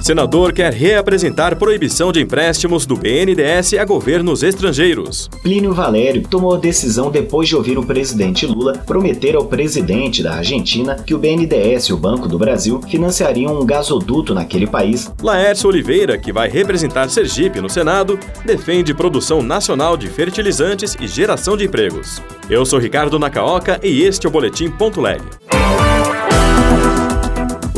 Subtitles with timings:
[0.00, 5.28] Senador quer reapresentar proibição de empréstimos do BNDES a governos estrangeiros.
[5.42, 10.34] Plínio Valério tomou a decisão depois de ouvir o presidente Lula prometer ao presidente da
[10.34, 15.10] Argentina que o BNDES e o Banco do Brasil financiariam um gasoduto naquele país.
[15.22, 21.56] Laércio Oliveira, que vai representar Sergipe no Senado, defende produção nacional de fertilizantes e geração
[21.56, 22.22] de empregos.
[22.48, 25.22] Eu sou Ricardo Nacaoca e este é o Boletim Ponto Leg.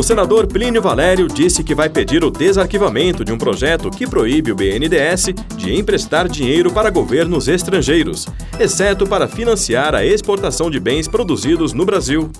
[0.00, 4.50] O senador Plínio Valério disse que vai pedir o desarquivamento de um projeto que proíbe
[4.50, 5.26] o BNDES
[5.58, 8.26] de emprestar dinheiro para governos estrangeiros,
[8.58, 12.30] exceto para financiar a exportação de bens produzidos no Brasil.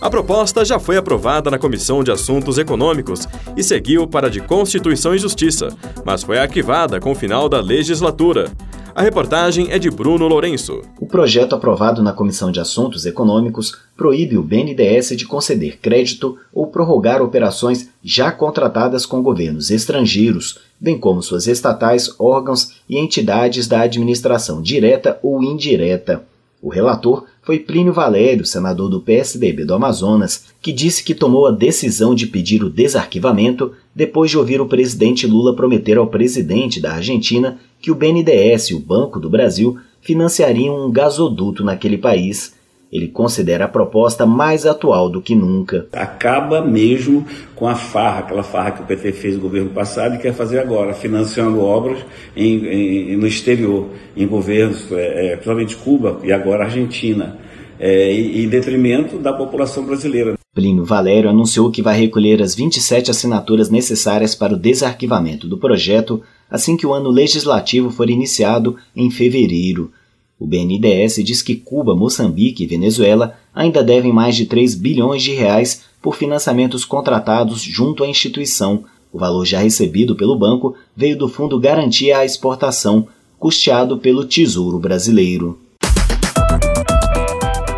[0.00, 4.40] A proposta já foi aprovada na Comissão de Assuntos Econômicos e seguiu para a de
[4.40, 8.50] Constituição e Justiça, mas foi arquivada com o final da legislatura.
[8.94, 10.80] A reportagem é de Bruno Lourenço.
[11.00, 16.68] O projeto aprovado na Comissão de Assuntos Econômicos proíbe o BNDES de conceder crédito ou
[16.68, 23.80] prorrogar operações já contratadas com governos estrangeiros, bem como suas estatais, órgãos e entidades da
[23.80, 26.22] administração direta ou indireta.
[26.64, 31.50] O relator foi Plínio Valério, senador do PSDB do Amazonas, que disse que tomou a
[31.50, 36.94] decisão de pedir o desarquivamento depois de ouvir o presidente Lula prometer ao presidente da
[36.94, 42.54] Argentina que o BNDES o Banco do Brasil financiariam um gasoduto naquele país.
[42.94, 45.88] Ele considera a proposta mais atual do que nunca.
[45.92, 50.18] Acaba mesmo com a farra, aquela farra que o PT fez no governo passado e
[50.18, 51.98] quer fazer agora, financiando obras
[52.36, 57.36] em, em, no exterior, em governos, é, é principalmente Cuba e agora Argentina,
[57.80, 60.34] é, em detrimento da população brasileira.
[60.54, 66.22] Plínio Valério anunciou que vai recolher as 27 assinaturas necessárias para o desarquivamento do projeto
[66.48, 69.90] assim que o ano legislativo for iniciado em fevereiro.
[70.38, 75.32] O BNDES diz que Cuba, Moçambique e Venezuela ainda devem mais de 3 bilhões de
[75.32, 78.84] reais por financiamentos contratados junto à instituição.
[79.12, 83.06] O valor já recebido pelo banco veio do Fundo Garantia à Exportação,
[83.38, 85.58] custeado pelo Tesouro Brasileiro.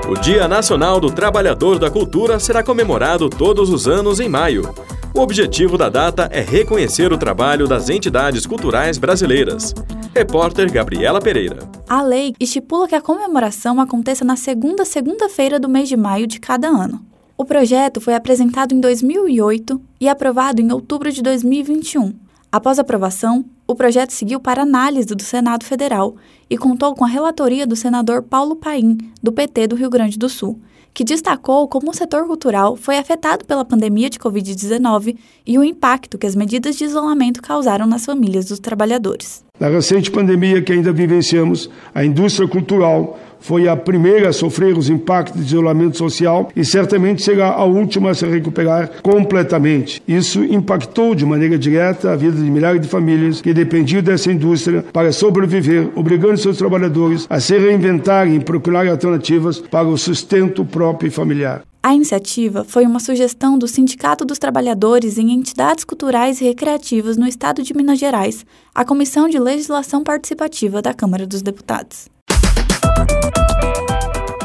[0.08, 4.62] O Dia Nacional do Trabalhador da Cultura será comemorado todos os anos em maio.
[5.14, 9.74] O objetivo da data é reconhecer o trabalho das entidades culturais brasileiras.
[10.16, 11.58] Repórter Gabriela Pereira.
[11.86, 16.40] A lei estipula que a comemoração aconteça na segunda segunda-feira do mês de maio de
[16.40, 17.04] cada ano.
[17.36, 22.14] O projeto foi apresentado em 2008 e aprovado em outubro de 2021.
[22.50, 26.16] Após aprovação, o projeto seguiu para análise do Senado Federal
[26.48, 30.30] e contou com a relatoria do senador Paulo Paim, do PT do Rio Grande do
[30.30, 30.58] Sul,
[30.94, 36.16] que destacou como o setor cultural foi afetado pela pandemia de Covid-19 e o impacto
[36.16, 39.44] que as medidas de isolamento causaram nas famílias dos trabalhadores.
[39.58, 44.90] Na recente pandemia que ainda vivenciamos, a indústria cultural foi a primeira a sofrer os
[44.90, 50.02] impactos de isolamento social e certamente será a última a se recuperar completamente.
[50.06, 54.84] Isso impactou de maneira direta a vida de milhares de famílias que dependiam dessa indústria
[54.92, 61.08] para sobreviver, obrigando seus trabalhadores a se reinventarem e procurar alternativas para o sustento próprio
[61.08, 61.62] e familiar.
[61.86, 67.28] A iniciativa foi uma sugestão do Sindicato dos Trabalhadores em Entidades Culturais e Recreativas no
[67.28, 72.08] Estado de Minas Gerais, a Comissão de Legislação Participativa da Câmara dos Deputados.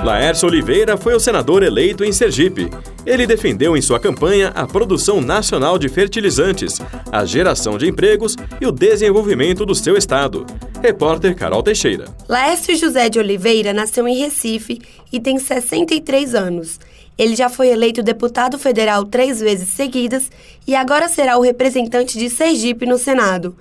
[0.03, 2.69] Laércio Oliveira foi o senador eleito em Sergipe.
[3.07, 6.79] Ele defendeu em sua campanha a produção nacional de fertilizantes,
[7.11, 10.45] a geração de empregos e o desenvolvimento do seu estado.
[10.79, 12.05] Repórter Carol Teixeira.
[12.29, 14.79] Laércio José de Oliveira nasceu em Recife
[15.11, 16.79] e tem 63 anos.
[17.17, 20.31] Ele já foi eleito deputado federal três vezes seguidas
[20.65, 23.55] e agora será o representante de Sergipe no Senado.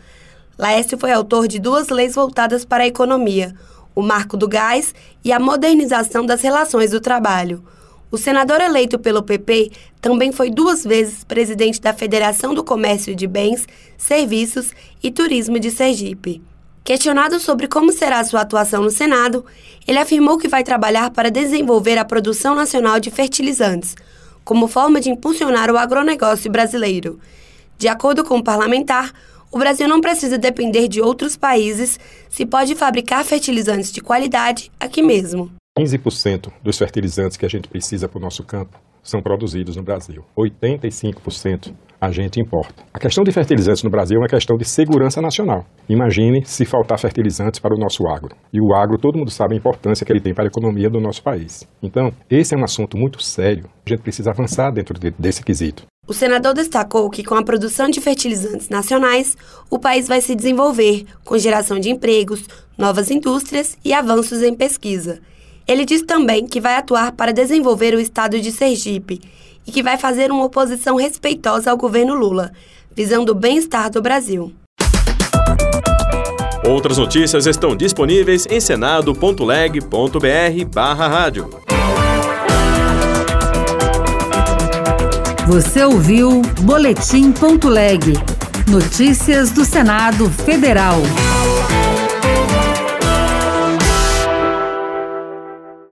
[0.59, 3.55] Laércio foi autor de duas leis voltadas para a economia
[3.95, 4.95] o marco do gás
[5.25, 7.63] e a modernização das relações do trabalho.
[8.11, 13.27] O senador eleito pelo PP também foi duas vezes presidente da Federação do Comércio de
[13.27, 14.73] Bens, Serviços
[15.03, 16.43] e Turismo de Sergipe.
[16.85, 19.45] Questionado sobre como será sua atuação no Senado,
[19.87, 23.95] ele afirmou que vai trabalhar para desenvolver a produção nacional de fertilizantes,
[24.45, 27.21] como forma de impulsionar o agronegócio brasileiro.
[27.79, 29.13] De acordo com o parlamentar,
[29.53, 31.99] o Brasil não precisa depender de outros países
[32.29, 35.51] se pode fabricar fertilizantes de qualidade aqui mesmo.
[35.79, 40.25] 15% dos fertilizantes que a gente precisa para o nosso campo são produzidos no Brasil.
[40.37, 42.83] 85% a gente importa.
[42.95, 45.67] A questão de fertilizantes no Brasil é uma questão de segurança nacional.
[45.89, 48.35] Imagine se faltar fertilizantes para o nosso agro.
[48.53, 50.99] E o agro, todo mundo sabe a importância que ele tem para a economia do
[50.99, 51.69] nosso país.
[51.83, 53.65] Então, esse é um assunto muito sério.
[53.85, 55.85] A gente precisa avançar dentro de, desse quesito.
[56.09, 59.37] O senador destacou que, com a produção de fertilizantes nacionais,
[59.71, 62.47] o país vai se desenvolver, com geração de empregos,
[62.77, 65.21] novas indústrias e avanços em pesquisa.
[65.71, 69.21] Ele diz também que vai atuar para desenvolver o estado de Sergipe
[69.65, 72.51] e que vai fazer uma oposição respeitosa ao governo Lula,
[72.93, 74.53] visando o bem-estar do Brasil.
[76.69, 81.51] Outras notícias estão disponíveis em senado.leg.br/rádio.
[85.47, 88.15] Você ouviu Boletim.leg.
[88.69, 90.97] Notícias do Senado Federal.